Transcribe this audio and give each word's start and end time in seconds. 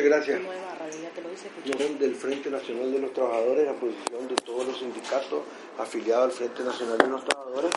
Muchas 0.00 0.26
gracias. 0.26 0.40
Del 1.98 2.14
Frente 2.14 2.50
Nacional 2.50 2.90
de 2.90 3.00
los 3.00 3.12
Trabajadores, 3.12 3.66
la 3.66 3.74
posición 3.74 4.28
de 4.28 4.34
todos 4.36 4.66
los 4.66 4.78
sindicatos 4.78 5.42
afiliados 5.78 6.24
al 6.24 6.32
Frente 6.32 6.62
Nacional 6.64 6.96
de 6.96 7.06
los 7.06 7.24
Trabajadores 7.24 7.70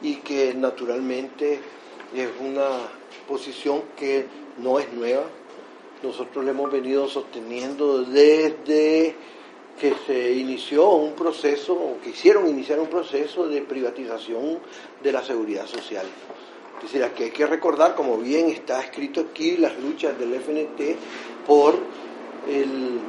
y 0.00 0.16
que 0.16 0.54
naturalmente 0.54 1.60
es 2.14 2.28
una 2.40 2.68
posición 3.26 3.82
que 3.98 4.24
no 4.56 4.78
es 4.78 4.90
nueva. 4.94 5.24
Nosotros 6.02 6.42
le 6.42 6.52
hemos 6.52 6.72
venido 6.72 7.06
sosteniendo 7.06 8.02
desde 8.02 9.14
que 9.78 9.94
se 10.06 10.32
inició 10.32 10.88
un 10.88 11.12
proceso, 11.12 11.74
o 11.74 12.00
que 12.02 12.10
hicieron 12.10 12.48
iniciar 12.48 12.80
un 12.80 12.88
proceso 12.88 13.46
de 13.46 13.60
privatización 13.60 14.58
de 15.02 15.12
la 15.12 15.22
seguridad 15.22 15.66
social. 15.66 16.06
Es 16.78 16.92
decir, 16.92 17.04
aquí 17.04 17.24
hay 17.24 17.30
que 17.30 17.46
recordar, 17.46 17.94
como 17.94 18.18
bien 18.18 18.50
está 18.50 18.80
escrito 18.80 19.20
aquí, 19.20 19.56
las 19.56 19.78
luchas 19.78 20.18
del 20.18 20.34
FNT 20.34 20.96
por 21.46 21.74
el, 22.48 23.00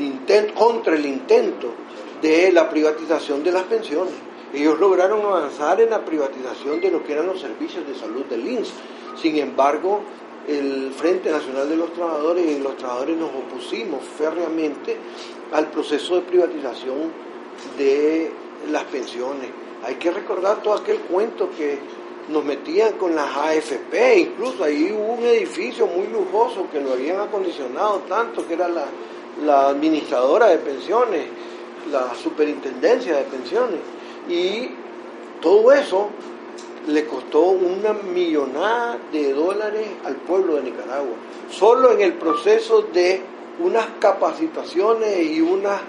intento, 0.00 0.54
contra 0.54 0.94
el 0.94 1.04
intento 1.04 1.74
de 2.22 2.50
la 2.52 2.68
privatización 2.70 3.44
de 3.44 3.52
las 3.52 3.64
pensiones. 3.64 4.14
Ellos 4.54 4.80
lograron 4.80 5.20
avanzar 5.20 5.80
en 5.80 5.90
la 5.90 6.04
privatización 6.04 6.80
de 6.80 6.90
lo 6.90 7.04
que 7.04 7.12
eran 7.12 7.26
los 7.26 7.40
servicios 7.40 7.86
de 7.86 7.94
salud 7.94 8.24
del 8.24 8.48
INS. 8.48 8.72
Sin 9.20 9.36
embargo, 9.36 10.00
el 10.48 10.92
Frente 10.92 11.30
Nacional 11.30 11.68
de 11.68 11.76
los 11.76 11.92
Trabajadores 11.92 12.46
y 12.46 12.58
los 12.58 12.76
trabajadores 12.76 13.16
nos 13.16 13.30
opusimos 13.30 14.00
férreamente 14.18 14.96
al 15.52 15.70
proceso 15.70 16.16
de 16.16 16.22
privatización 16.22 17.12
de 17.76 18.32
las 18.70 18.84
pensiones. 18.84 19.50
Hay 19.84 19.96
que 19.96 20.10
recordar 20.10 20.62
todo 20.62 20.74
aquel 20.74 20.98
cuento 21.00 21.50
que 21.50 21.78
nos 22.30 22.44
metían 22.44 22.92
con 22.92 23.14
las 23.14 23.36
AFP, 23.36 24.18
incluso 24.18 24.64
ahí 24.64 24.92
hubo 24.92 25.14
un 25.14 25.24
edificio 25.24 25.86
muy 25.86 26.06
lujoso 26.06 26.66
que 26.70 26.80
lo 26.80 26.92
habían 26.92 27.20
acondicionado 27.20 28.02
tanto, 28.08 28.46
que 28.46 28.54
era 28.54 28.68
la, 28.68 28.86
la 29.44 29.68
administradora 29.68 30.46
de 30.46 30.58
pensiones, 30.58 31.26
la 31.90 32.14
superintendencia 32.14 33.16
de 33.16 33.22
pensiones. 33.24 33.80
Y 34.28 34.70
todo 35.40 35.72
eso 35.72 36.10
le 36.86 37.04
costó 37.06 37.42
una 37.42 37.92
millonada 37.92 38.98
de 39.12 39.32
dólares 39.32 39.88
al 40.04 40.16
pueblo 40.16 40.56
de 40.56 40.62
Nicaragua. 40.62 41.16
Solo 41.50 41.92
en 41.92 42.00
el 42.00 42.14
proceso 42.14 42.82
de 42.82 43.22
unas 43.58 43.86
capacitaciones 43.98 45.20
y 45.26 45.40
unas 45.40 45.80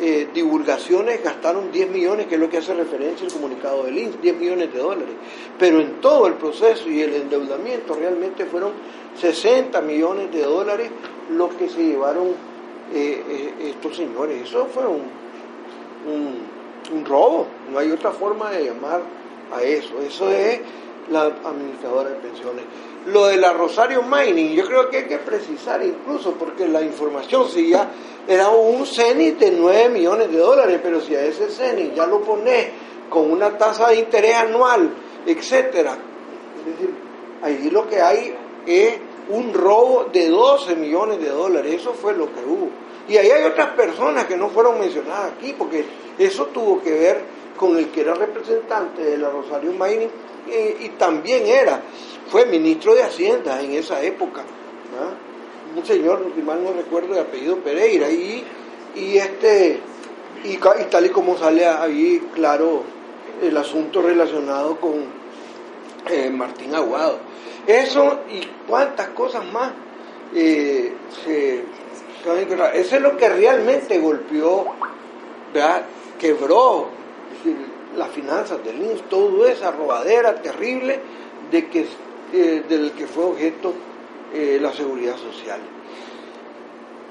eh, 0.00 0.28
divulgaciones 0.32 1.22
gastaron 1.22 1.72
10 1.72 1.90
millones, 1.90 2.26
que 2.26 2.36
es 2.36 2.40
lo 2.40 2.48
que 2.48 2.58
hace 2.58 2.72
referencia 2.74 3.26
el 3.26 3.32
comunicado 3.32 3.84
del 3.84 3.98
INS, 3.98 4.20
10 4.22 4.36
millones 4.36 4.72
de 4.72 4.78
dólares. 4.78 5.14
Pero 5.58 5.80
en 5.80 6.00
todo 6.00 6.26
el 6.26 6.34
proceso 6.34 6.88
y 6.88 7.00
el 7.00 7.14
endeudamiento 7.14 7.94
realmente 7.94 8.46
fueron 8.46 8.72
60 9.20 9.80
millones 9.80 10.32
de 10.32 10.42
dólares 10.42 10.90
lo 11.30 11.48
que 11.56 11.68
se 11.68 11.82
llevaron 11.84 12.28
eh, 12.94 13.24
eh, 13.28 13.54
estos 13.70 13.96
señores. 13.96 14.42
Eso 14.42 14.66
fue 14.66 14.86
un, 14.86 15.02
un 16.92 17.04
robo, 17.04 17.46
no 17.72 17.78
hay 17.78 17.90
otra 17.90 18.12
forma 18.12 18.50
de 18.50 18.66
llamar 18.66 19.02
a 19.52 19.62
eso. 19.62 20.00
Eso 20.00 20.30
es 20.30 20.60
la 21.10 21.22
administradora 21.22 22.10
de 22.10 22.16
pensiones. 22.16 22.64
Lo 23.06 23.26
de 23.26 23.36
la 23.36 23.52
Rosario 23.52 24.02
Mining, 24.02 24.52
yo 24.52 24.66
creo 24.66 24.90
que 24.90 24.98
hay 24.98 25.04
que 25.04 25.18
precisar 25.18 25.82
incluso, 25.82 26.32
porque 26.32 26.68
la 26.68 26.82
información 26.82 27.48
si 27.48 27.72
era 28.26 28.48
un 28.50 28.86
CENIT 28.86 29.38
de 29.38 29.50
9 29.52 29.88
millones 29.88 30.30
de 30.30 30.38
dólares, 30.38 30.80
pero 30.82 31.00
si 31.00 31.14
a 31.14 31.24
ese 31.24 31.48
CENIT 31.48 31.94
ya 31.94 32.06
lo 32.06 32.20
pones 32.20 32.68
con 33.08 33.30
una 33.30 33.56
tasa 33.56 33.88
de 33.88 33.96
interés 33.96 34.34
anual, 34.34 34.90
etcétera, 35.24 35.96
es 36.58 36.72
decir, 36.72 36.94
ahí 37.42 37.70
lo 37.70 37.88
que 37.88 38.00
hay 38.00 38.34
es 38.66 38.94
un 39.30 39.52
robo 39.52 40.06
de 40.12 40.28
12 40.28 40.76
millones 40.76 41.20
de 41.20 41.30
dólares, 41.30 41.74
eso 41.80 41.94
fue 41.94 42.14
lo 42.14 42.26
que 42.26 42.40
hubo. 42.44 42.68
Y 43.08 43.16
ahí 43.16 43.30
hay 43.30 43.44
otras 43.44 43.70
personas 43.70 44.26
que 44.26 44.36
no 44.36 44.50
fueron 44.50 44.78
mencionadas 44.78 45.32
aquí, 45.32 45.54
porque 45.56 45.84
eso 46.18 46.46
tuvo 46.46 46.82
que 46.82 46.92
ver 46.92 47.22
con 47.56 47.76
el 47.76 47.88
que 47.90 48.02
era 48.02 48.14
representante 48.14 49.02
de 49.02 49.18
la 49.18 49.30
Rosario 49.30 49.72
Mining 49.72 50.10
y, 50.80 50.88
también 50.90 51.46
era, 51.46 51.82
fue 52.28 52.46
ministro 52.46 52.94
de 52.94 53.02
Hacienda 53.02 53.60
en 53.60 53.72
esa 53.72 54.02
época, 54.02 54.42
un 55.76 55.84
señor, 55.84 56.32
si 56.34 56.42
mal 56.42 56.62
no 56.64 56.72
recuerdo, 56.72 57.14
de 57.14 57.20
apellido 57.20 57.56
Pereira, 57.58 58.10
y, 58.10 58.44
y 58.94 59.18
este, 59.18 59.80
y, 60.44 60.56
tal 60.56 61.06
y 61.06 61.10
como 61.10 61.36
sale 61.36 61.66
ahí 61.66 62.26
claro 62.34 62.82
el 63.42 63.56
asunto 63.56 64.00
relacionado 64.00 64.76
con 64.80 65.04
eh, 66.10 66.30
Martín 66.30 66.74
Aguado. 66.74 67.18
Eso 67.66 68.20
y 68.30 68.40
cuántas 68.66 69.08
cosas 69.08 69.44
más 69.52 69.72
eh, 70.34 70.94
se, 71.24 71.64
eso 72.74 72.96
es 72.96 73.02
lo 73.02 73.16
que 73.16 73.28
realmente 73.28 73.98
golpeó, 73.98 74.66
¿verdad? 75.52 75.82
quebró 76.18 76.88
las 77.96 78.10
finanzas 78.10 78.62
del 78.64 78.82
INS, 78.82 79.08
toda 79.08 79.50
esa 79.50 79.70
robadera 79.70 80.34
terrible 80.42 81.00
de 81.50 81.68
que, 81.68 81.86
eh, 82.32 82.64
del 82.68 82.92
que 82.92 83.06
fue 83.06 83.24
objeto 83.24 83.72
eh, 84.34 84.58
la 84.60 84.72
seguridad 84.72 85.16
social. 85.16 85.60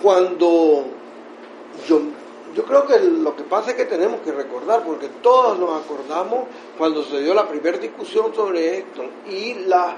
Cuando 0.01 0.85
yo, 1.87 2.01
yo 2.55 2.63
creo 2.63 2.85
que 2.85 2.99
lo 2.99 3.35
que 3.35 3.43
pasa 3.43 3.71
es 3.71 3.77
que 3.77 3.85
tenemos 3.85 4.21
que 4.21 4.31
recordar, 4.31 4.83
porque 4.83 5.09
todos 5.21 5.57
nos 5.57 5.83
acordamos 5.83 6.45
cuando 6.77 7.03
se 7.03 7.21
dio 7.21 7.33
la 7.33 7.47
primera 7.47 7.77
discusión 7.77 8.33
sobre 8.35 8.79
esto 8.79 9.03
y 9.29 9.55
la, 9.65 9.97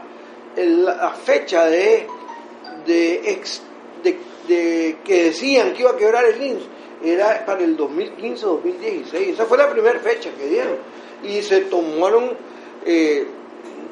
la 0.55 1.09
fecha 1.11 1.65
de, 1.65 2.07
de, 2.85 3.41
de, 4.03 4.19
que 4.49 5.23
decían 5.25 5.73
que 5.73 5.81
iba 5.81 5.91
a 5.91 5.97
quebrar 5.97 6.25
el 6.25 6.41
INS 6.41 6.63
era 7.03 7.45
para 7.45 7.63
el 7.63 7.77
2015-2016. 7.77 9.13
Esa 9.13 9.45
fue 9.45 9.57
la 9.57 9.69
primera 9.69 9.99
fecha 9.99 10.31
que 10.31 10.47
dieron. 10.47 10.77
Y 11.23 11.41
se 11.41 11.61
tomaron 11.61 12.31
eh, 12.85 13.25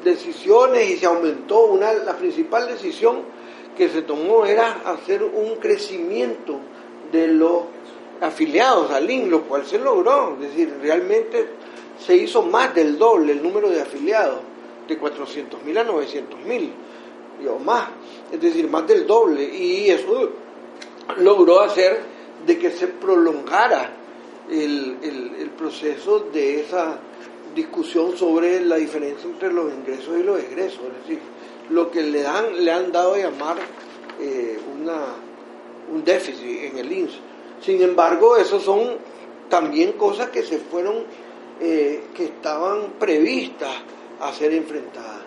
decisiones 0.04 0.90
y 0.90 0.96
se 0.96 1.06
aumentó. 1.06 1.66
Una, 1.66 1.92
la 1.92 2.16
principal 2.16 2.68
decisión 2.68 3.22
que 3.76 3.88
se 3.88 4.02
tomó 4.02 4.44
era 4.44 4.82
hacer 4.84 5.22
un 5.22 5.56
crecimiento 5.56 6.58
de 7.12 7.28
los 7.28 7.62
afiliados 8.20 8.90
al 8.90 9.10
IN, 9.10 9.30
lo 9.30 9.42
cual 9.42 9.64
se 9.64 9.78
logró. 9.78 10.34
Es 10.34 10.50
decir, 10.50 10.76
realmente 10.82 11.48
se 11.98 12.16
hizo 12.16 12.42
más 12.42 12.74
del 12.74 12.98
doble 12.98 13.32
el 13.32 13.42
número 13.42 13.70
de 13.70 13.80
afiliados, 13.80 14.40
de 14.86 14.98
400 14.98 15.62
mil 15.64 15.78
a 15.78 15.84
900 15.84 16.40
mil, 16.40 16.72
o 17.48 17.58
más. 17.58 17.88
Es 18.32 18.40
decir, 18.40 18.68
más 18.68 18.86
del 18.86 19.06
doble. 19.06 19.44
Y 19.44 19.90
eso 19.90 20.30
logró 21.16 21.60
hacer 21.60 22.00
de 22.46 22.58
que 22.58 22.70
se 22.70 22.88
prolongara 22.88 23.92
el, 24.50 25.50
proceso 25.56 26.20
de 26.32 26.60
esa 26.60 27.00
discusión 27.54 28.16
sobre 28.16 28.60
la 28.60 28.76
diferencia 28.76 29.28
entre 29.28 29.52
los 29.52 29.72
ingresos 29.72 30.16
y 30.18 30.22
los 30.22 30.38
egresos, 30.38 30.80
es 30.84 31.08
decir, 31.08 31.18
lo 31.70 31.90
que 31.90 32.02
le 32.02 32.24
han, 32.24 32.64
le 32.64 32.70
han 32.70 32.92
dado 32.92 33.14
a 33.14 33.18
llamar 33.18 33.56
eh, 34.20 34.58
una, 34.80 35.16
un 35.92 36.04
déficit 36.04 36.62
en 36.72 36.78
el 36.78 36.92
INS. 36.92 37.18
Sin 37.60 37.82
embargo, 37.82 38.36
esas 38.36 38.62
son 38.62 38.98
también 39.48 39.92
cosas 39.92 40.28
que 40.28 40.42
se 40.42 40.58
fueron, 40.58 41.04
eh, 41.60 42.04
que 42.14 42.26
estaban 42.26 42.92
previstas 42.98 43.74
a 44.20 44.32
ser 44.32 44.54
enfrentadas. 44.54 45.17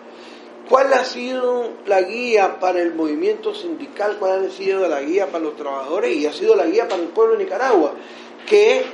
¿Cuál 0.68 0.92
ha 0.92 1.04
sido 1.04 1.70
la 1.86 2.02
guía 2.02 2.58
para 2.60 2.80
el 2.80 2.94
movimiento 2.94 3.54
sindical? 3.54 4.16
¿Cuál 4.18 4.46
ha 4.46 4.50
sido 4.50 4.88
la 4.88 5.02
guía 5.02 5.26
para 5.26 5.44
los 5.44 5.56
trabajadores? 5.56 6.16
Y 6.16 6.26
ha 6.26 6.32
sido 6.32 6.54
la 6.54 6.66
guía 6.66 6.88
para 6.88 7.02
el 7.02 7.08
pueblo 7.08 7.36
de 7.36 7.44
Nicaragua. 7.44 7.94
Que 8.46 8.84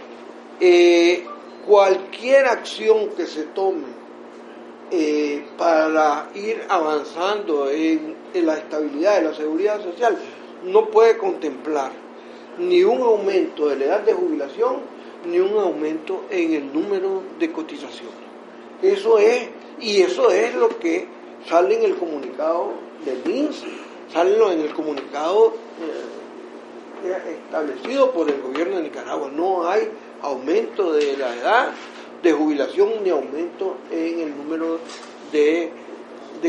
eh, 0.60 1.24
cualquier 1.66 2.46
acción 2.46 3.10
que 3.10 3.26
se 3.26 3.44
tome 3.44 3.84
eh, 4.90 5.44
para 5.58 6.30
ir 6.34 6.64
avanzando 6.68 7.70
en, 7.70 8.16
la 8.34 8.56
estabilidad 8.56 9.16
de 9.16 9.22
la 9.28 9.34
seguridad 9.34 9.82
social 9.82 10.16
no 10.64 10.86
puede 10.86 11.18
contemplar 11.18 11.92
ni 12.59 12.82
un 12.84 13.03
aumento 13.03 13.68
de 13.68 13.76
la 13.76 13.84
edad 13.84 14.00
de 14.00 14.14
jubilación 14.14 14.76
ni 15.26 15.38
un 15.38 15.59
aumento 15.59 16.24
en 16.30 16.54
el 16.54 16.72
número 16.72 17.22
de 17.38 17.53
cotizaciones. 17.53 18.16
Eso 18.80 19.18
es, 19.18 19.48
y 19.80 20.00
eso 20.00 20.30
es 20.30 20.54
lo 20.54 20.68
que 20.78 21.06
sale 21.46 21.76
en 21.76 21.84
el 21.84 21.96
comunicado 21.96 22.72
del 23.04 23.34
INSS, 23.34 23.64
sale 24.12 24.52
en 24.52 24.60
el 24.60 24.72
comunicado 24.72 25.54
eh, 27.04 27.40
establecido 27.44 28.10
por 28.12 28.30
el 28.30 28.40
gobierno 28.40 28.76
de 28.76 28.82
Nicaragua. 28.82 29.30
No 29.32 29.68
hay 29.68 29.88
aumento 30.22 30.92
de 30.92 31.16
la 31.16 31.34
edad 31.34 31.72
de 32.22 32.32
jubilación 32.32 33.04
ni 33.04 33.10
aumento 33.10 33.76
en 33.90 34.20
el 34.20 34.36
número 34.36 34.80
de, 35.32 35.72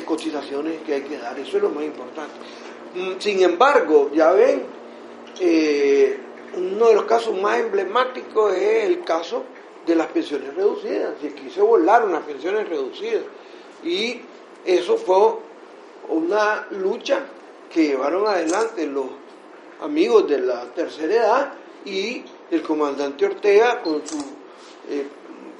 cotizaciones 0.05 0.81
que 0.85 0.95
hay 0.95 1.01
que 1.01 1.17
dar. 1.17 1.37
Eso 1.39 1.57
es 1.57 1.63
lo 1.63 1.69
más 1.69 1.83
importante. 1.83 2.33
Mm, 2.95 3.19
sin 3.19 3.43
embargo, 3.43 4.09
ya 4.13 4.31
ven, 4.31 4.63
eh, 5.39 6.17
uno 6.57 6.87
de 6.87 6.95
los 6.95 7.03
casos 7.05 7.39
más 7.39 7.59
emblemáticos 7.59 8.55
es 8.55 8.85
el 8.85 9.03
caso 9.03 9.43
de 9.85 9.95
las 9.95 10.07
pensiones 10.07 10.55
reducidas. 10.55 11.13
Si 11.21 11.27
aquí 11.27 11.49
se 11.49 11.61
volaron 11.61 12.11
las 12.11 12.23
pensiones 12.23 12.67
reducidas. 12.67 13.23
Y 13.83 14.21
eso 14.65 14.97
fue 14.97 15.35
una 16.09 16.67
lucha 16.71 17.21
que 17.71 17.87
llevaron 17.87 18.27
adelante 18.27 18.85
los, 18.87 19.05
amigos 19.81 20.27
de 20.27 20.39
la 20.39 20.63
tercera 20.73 21.13
edad 21.13 21.53
y 21.85 22.23
el 22.51 22.61
comandante 22.61 23.25
Ortega 23.25 23.81
con 23.81 24.05
su 24.05 24.17
eh, 24.89 25.07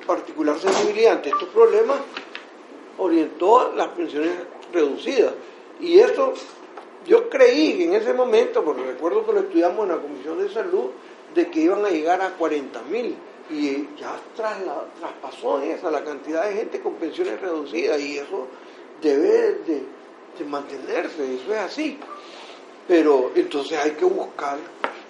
particular 0.06 0.60
sensibilidad 0.60 1.14
ante 1.14 1.30
estos 1.30 1.50
problemas 1.50 1.98
orientó 2.98 3.74
las 3.76 3.90
pensiones 3.90 4.32
reducidas. 4.74 5.34
Y 5.80 6.00
eso 6.00 6.34
yo 7.08 7.30
creí 7.30 7.84
en 7.84 7.94
ese 7.94 8.14
momento, 8.14 8.64
porque 8.64 8.84
recuerdo 8.84 9.26
que 9.26 9.34
lo 9.34 9.40
estudiamos 9.40 9.84
en 9.84 9.96
la 9.96 10.02
Comisión 10.02 10.40
de 10.40 10.50
Salud, 10.50 10.90
de 11.34 11.50
que 11.50 11.62
iban 11.62 11.86
a 11.86 11.90
llegar 11.90 12.22
a 12.22 12.32
40 12.32 12.82
mil. 12.84 13.16
Y 13.50 13.88
ya 13.98 14.20
traspasó 14.36 15.62
esa 15.62 15.90
la 15.90 16.04
cantidad 16.04 16.48
de 16.48 16.56
gente 16.56 16.82
con 16.82 16.96
pensiones 16.96 17.40
reducidas 17.40 18.00
y 18.00 18.18
eso 18.18 18.48
debe 19.02 19.60
de, 19.66 19.84
de 20.38 20.46
mantenerse, 20.46 21.36
eso 21.36 21.54
es 21.54 21.60
así. 21.60 22.00
Pero 22.88 23.32
entonces 23.36 23.78
hay 23.78 23.92
que 23.92 24.06
buscar 24.06 24.58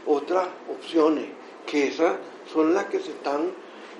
otras 0.05 0.47
opciones, 0.69 1.25
que 1.65 1.87
esas 1.87 2.17
son 2.51 2.73
las 2.73 2.85
que 2.85 2.99
se 2.99 3.11
están 3.11 3.51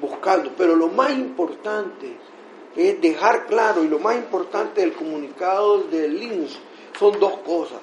buscando. 0.02 0.52
Pero 0.58 0.76
lo 0.76 0.88
más 0.88 1.12
importante 1.12 2.18
es 2.76 3.02
dejar 3.02 3.46
claro, 3.46 3.84
y 3.84 3.88
lo 3.88 4.00
más 4.00 4.16
importante 4.16 4.82
del 4.82 4.94
comunicado 4.94 5.84
del 5.84 6.22
INS 6.22 6.60
son 6.98 7.20
dos 7.20 7.38
cosas. 7.46 7.80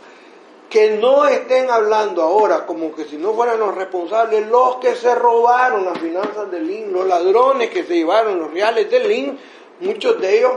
Que 0.69 0.99
no 0.99 1.27
estén 1.27 1.71
hablando 1.71 2.23
ahora 2.23 2.67
como 2.67 2.95
que 2.95 3.05
si 3.05 3.17
no 3.17 3.33
fueran 3.33 3.61
los 3.61 3.75
responsables, 3.75 4.49
los 4.49 4.77
que 4.77 4.97
se 4.97 5.15
robaron 5.15 5.85
las 5.85 5.99
finanzas 5.99 6.51
del 6.51 6.71
INS, 6.71 6.93
los 6.93 7.07
ladrones 7.07 7.71
que 7.71 7.85
se 7.85 7.95
llevaron 7.95 8.39
los 8.39 8.51
reales 8.53 8.91
del 8.91 9.11
INS, 9.11 9.41
muchos 9.81 10.21
de 10.21 10.39
ellos 10.39 10.53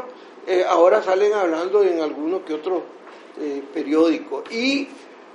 eh, 0.49 0.65
ahora 0.67 1.03
salen 1.03 1.31
hablando 1.33 1.83
en 1.83 2.01
algunos 2.01 2.41
que 2.41 2.55
otros 2.55 2.81
eh, 3.39 3.61
periódicos. 3.71 4.51
Y 4.51 4.87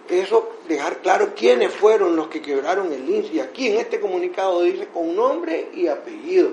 eso, 0.08 0.56
dejar 0.66 0.98
claro 0.98 1.34
quiénes 1.36 1.72
fueron 1.72 2.16
los 2.16 2.26
que 2.26 2.42
quebraron 2.42 2.92
el 2.92 3.08
INS. 3.08 3.32
Y 3.32 3.38
aquí 3.38 3.68
en 3.68 3.78
este 3.78 4.00
comunicado 4.00 4.62
dice 4.62 4.88
con 4.92 5.14
nombre 5.14 5.70
y 5.72 5.86
apellido. 5.86 6.50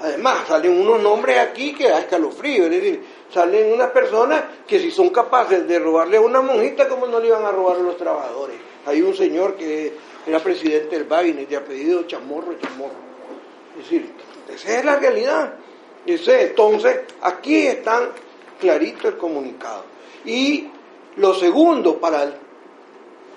Además, 0.00 0.48
salen 0.48 0.80
unos 0.80 1.02
nombres 1.02 1.38
aquí 1.40 1.74
que 1.74 1.90
da 1.90 1.98
escalofrío, 1.98 2.64
es 2.64 2.70
decir, 2.70 3.02
salen 3.34 3.70
unas 3.70 3.90
personas 3.90 4.44
que 4.66 4.78
si 4.78 4.90
son 4.90 5.10
capaces 5.10 5.68
de 5.68 5.78
robarle 5.78 6.16
a 6.16 6.20
una 6.22 6.40
monjita, 6.40 6.88
¿cómo 6.88 7.06
no 7.06 7.20
le 7.20 7.26
iban 7.26 7.44
a 7.44 7.50
robar 7.50 7.76
a 7.76 7.80
los 7.80 7.98
trabajadores? 7.98 8.56
Hay 8.86 9.02
un 9.02 9.14
señor 9.14 9.56
que 9.56 9.92
era 10.26 10.38
presidente 10.38 10.96
del 10.96 11.04
Bagnes 11.04 11.50
de 11.50 11.56
apellido 11.56 12.04
Chamorro 12.04 12.54
Chamorro. 12.58 12.94
Es 13.76 13.84
decir, 13.84 14.10
esa 14.48 14.78
es 14.78 14.84
la 14.86 14.96
realidad. 14.96 15.54
Entonces, 16.14 17.00
aquí 17.22 17.66
están 17.66 18.10
clarito 18.60 19.08
el 19.08 19.16
comunicado. 19.16 19.84
Y 20.24 20.68
lo 21.16 21.34
segundo, 21.34 21.98
para 21.98 22.24
el 22.24 22.34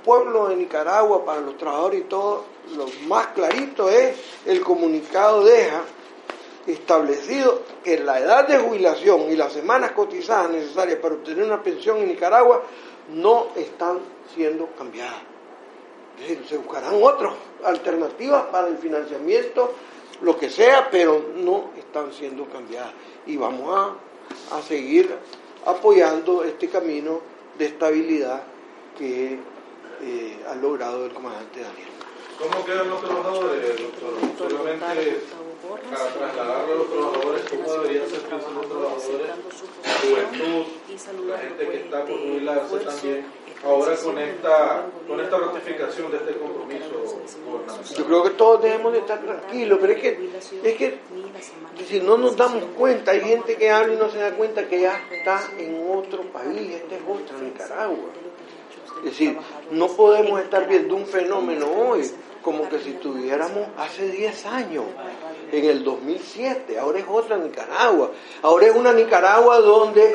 pueblo 0.03 0.49
de 0.49 0.55
Nicaragua, 0.55 1.25
para 1.25 1.41
los 1.41 1.57
trabajadores 1.57 2.01
y 2.01 2.03
todo, 2.03 2.45
lo 2.75 2.85
más 3.07 3.27
clarito 3.27 3.89
es 3.89 4.15
el 4.45 4.61
comunicado 4.61 5.43
deja 5.43 5.83
establecido 6.67 7.61
que 7.83 7.99
la 7.99 8.19
edad 8.19 8.47
de 8.47 8.59
jubilación 8.59 9.31
y 9.31 9.35
las 9.35 9.53
semanas 9.53 9.91
cotizadas 9.91 10.51
necesarias 10.51 10.99
para 10.99 11.15
obtener 11.15 11.43
una 11.43 11.61
pensión 11.61 11.97
en 11.97 12.09
Nicaragua 12.09 12.61
no 13.13 13.47
están 13.55 13.99
siendo 14.33 14.67
cambiadas. 14.77 15.21
Se 16.47 16.57
buscarán 16.57 17.01
otras 17.01 17.33
alternativas 17.63 18.43
para 18.51 18.67
el 18.67 18.77
financiamiento, 18.77 19.73
lo 20.21 20.37
que 20.37 20.49
sea, 20.49 20.89
pero 20.91 21.31
no 21.35 21.71
están 21.77 22.11
siendo 22.13 22.45
cambiadas. 22.45 22.93
Y 23.25 23.37
vamos 23.37 23.75
a, 23.75 24.57
a 24.57 24.61
seguir 24.61 25.13
apoyando 25.65 26.43
este 26.43 26.69
camino 26.69 27.21
de 27.57 27.65
estabilidad 27.65 28.43
que 28.97 29.39
eh, 30.01 30.45
ha 30.49 30.55
logrado 30.55 31.05
el 31.05 31.13
comandante 31.13 31.61
Daniel. 31.61 31.87
¿Cómo 32.39 32.65
quedan 32.65 32.89
los 32.89 33.01
trabajadores, 33.01 33.77
doctor? 33.77 34.49
Solamente 34.49 35.21
para 35.89 36.07
trasladarle 36.11 36.73
a 36.73 36.75
los 36.75 36.89
trabajadores 36.89 37.43
cómo 37.49 37.73
deberían 37.73 38.09
sentirse 38.09 38.51
los 38.51 38.67
trabajadores, 38.67 39.27
la 39.83 39.93
juventud, 39.93 41.27
la 41.27 41.37
gente 41.37 41.67
que 41.69 41.77
está 41.77 42.05
por 42.05 42.17
jubilarse 42.17 42.77
también, 42.77 43.25
ahora 43.63 43.95
con 43.95 44.17
esta, 44.17 44.85
con 45.07 45.19
esta 45.19 45.37
ratificación 45.37 46.11
de 46.11 46.17
este 46.17 46.37
compromiso 46.37 47.21
Yo 47.97 48.05
creo 48.05 48.23
que 48.23 48.29
todos 48.31 48.61
debemos 48.61 48.93
de 48.93 48.99
estar 48.99 49.19
tranquilos, 49.21 49.77
pero 49.79 49.93
es 49.93 49.99
que, 49.99 50.29
es 50.63 50.75
que 50.75 50.99
si 51.87 51.99
no 51.99 52.17
nos 52.17 52.35
damos 52.35 52.63
cuenta, 52.77 53.11
hay 53.11 53.21
gente 53.21 53.55
que 53.55 53.69
habla 53.69 53.93
y 53.93 53.97
no 53.97 54.09
se 54.09 54.19
da 54.19 54.31
cuenta 54.31 54.67
que 54.67 54.81
ya 54.81 55.01
está 55.11 55.41
en 55.57 55.89
otro 55.89 56.23
país, 56.23 56.71
este 56.71 56.95
es 56.95 57.01
otra 57.07 57.37
Nicaragua. 57.37 58.09
Es 58.99 59.05
decir, 59.05 59.37
no 59.71 59.87
podemos 59.87 60.39
estar 60.41 60.67
viendo 60.67 60.95
un 60.95 61.07
fenómeno 61.07 61.65
hoy 61.71 62.09
como 62.43 62.67
que 62.69 62.79
si 62.79 62.91
estuviéramos 62.91 63.67
hace 63.77 64.09
10 64.09 64.45
años, 64.47 64.85
en 65.51 65.65
el 65.65 65.83
2007, 65.83 66.79
ahora 66.79 66.99
es 66.99 67.05
otra 67.07 67.37
Nicaragua, 67.37 68.11
ahora 68.41 68.67
es 68.67 68.75
una 68.75 68.93
Nicaragua 68.93 69.59
donde, 69.59 70.13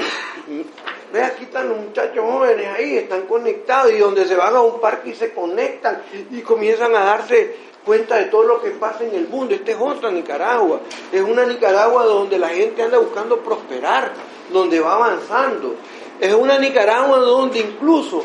ve 1.16 1.24
aquí 1.24 1.44
están 1.44 1.68
los 1.68 1.78
muchachos 1.78 2.24
jóvenes 2.24 2.66
ahí, 2.76 2.98
están 2.98 3.22
conectados 3.22 3.92
y 3.92 3.98
donde 3.98 4.26
se 4.26 4.36
van 4.36 4.54
a 4.54 4.60
un 4.60 4.80
parque 4.80 5.10
y 5.10 5.14
se 5.14 5.32
conectan 5.32 6.02
y 6.30 6.40
comienzan 6.42 6.94
a 6.94 7.04
darse 7.04 7.56
cuenta 7.84 8.16
de 8.16 8.26
todo 8.26 8.42
lo 8.42 8.60
que 8.60 8.70
pasa 8.70 9.04
en 9.04 9.14
el 9.14 9.28
mundo, 9.28 9.54
esta 9.54 9.70
es 9.70 9.78
otra 9.80 10.10
Nicaragua, 10.10 10.80
es 11.12 11.22
una 11.22 11.44
Nicaragua 11.44 12.04
donde 12.04 12.38
la 12.38 12.48
gente 12.48 12.82
anda 12.82 12.98
buscando 12.98 13.38
prosperar, 13.38 14.12
donde 14.52 14.80
va 14.80 14.94
avanzando, 14.94 15.76
es 16.20 16.34
una 16.34 16.58
Nicaragua 16.58 17.18
donde 17.18 17.60
incluso 17.60 18.24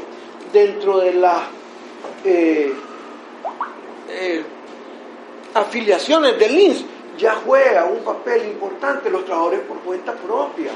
dentro 0.52 1.00
de 1.00 1.14
la... 1.14 1.48
Eh, 2.24 2.74
eh, 4.10 4.44
afiliaciones 5.54 6.38
del 6.40 6.60
INS 6.60 6.86
ya 7.18 7.36
juega 7.46 7.86
un 7.86 8.04
papel 8.04 8.46
importante 8.46 9.10
los 9.10 9.26
trabajadores 9.26 9.62
por 9.62 9.80
cuenta 9.80 10.14
propia. 10.14 10.72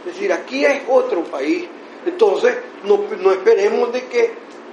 Es 0.00 0.14
decir, 0.14 0.32
aquí 0.32 0.64
es 0.64 0.82
otro 0.88 1.24
país. 1.24 1.66
Entonces, 2.06 2.56
no, 2.84 3.32
esperemos 3.32 3.92
de 3.92 4.04
que 4.06 4.30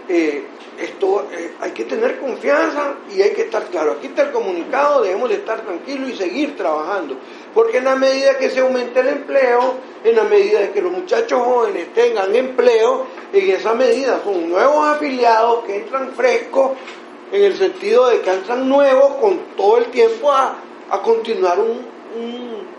eh, 0.07 0.43
esto 0.79 1.27
eh, 1.31 1.53
hay 1.59 1.71
que 1.71 1.85
tener 1.85 2.19
confianza 2.19 2.95
y 3.13 3.21
hay 3.21 3.31
que 3.31 3.43
estar 3.43 3.63
claro. 3.65 3.93
Aquí 3.93 4.07
está 4.07 4.23
el 4.23 4.31
comunicado, 4.31 5.03
debemos 5.03 5.29
de 5.29 5.35
estar 5.35 5.61
tranquilos 5.61 6.09
y 6.11 6.15
seguir 6.15 6.55
trabajando. 6.55 7.17
Porque 7.53 7.77
en 7.77 7.85
la 7.85 7.95
medida 7.95 8.37
que 8.37 8.49
se 8.49 8.59
aumente 8.59 8.99
el 8.99 9.07
empleo, 9.07 9.75
en 10.03 10.15
la 10.15 10.23
medida 10.23 10.59
de 10.59 10.71
que 10.71 10.81
los 10.81 10.91
muchachos 10.91 11.41
jóvenes 11.41 11.93
tengan 11.93 12.35
empleo, 12.35 13.07
en 13.33 13.49
esa 13.51 13.73
medida 13.73 14.21
son 14.23 14.49
nuevos 14.49 14.87
afiliados 14.87 15.63
que 15.65 15.77
entran 15.77 16.11
frescos 16.13 16.71
en 17.31 17.43
el 17.43 17.57
sentido 17.57 18.07
de 18.07 18.21
que 18.21 18.31
entran 18.31 18.67
nuevos 18.67 19.15
con 19.15 19.39
todo 19.57 19.77
el 19.77 19.85
tiempo 19.85 20.31
a, 20.31 20.57
continuar 21.03 21.59
un, 21.59 22.74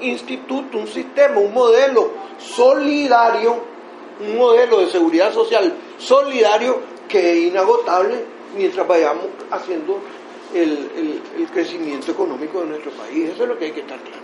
instituto, 0.00 0.78
un 0.78 0.86
sistema, 0.86 1.38
un 1.38 1.52
modelo 1.52 2.12
solidario, 2.38 3.56
un 4.20 4.36
modelo 4.36 4.80
de 4.80 4.90
seguridad 4.90 5.32
social 5.32 5.74
solidario 5.98 6.80
que 7.08 7.32
es 7.32 7.52
inagotable 7.52 8.24
mientras 8.56 8.86
vayamos 8.86 9.26
haciendo 9.50 10.00
el, 10.54 11.20
crecimiento 11.52 12.12
económico 12.12 12.60
de 12.60 12.66
nuestro 12.66 12.90
país. 12.92 13.30
Eso 13.30 13.42
es 13.44 13.48
lo 13.48 13.58
que 13.58 13.66
hay 13.66 13.72
que 13.72 13.80
estar 13.80 13.98
claro. 13.98 14.22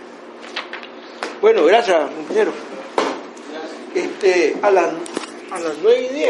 Bueno, 1.41 1.65
gracias, 1.65 2.11
compañero. 2.11 2.51
Este, 3.93 4.55
a 4.61 4.71
las, 4.71 4.93
a 5.51 5.59
las 5.59 5.73
9 5.81 6.09
y 6.11 6.13
10. 6.13 6.29